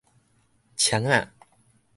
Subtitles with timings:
[0.75, 1.31] 戕仔